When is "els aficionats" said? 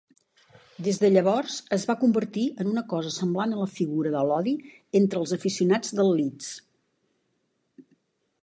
5.25-5.97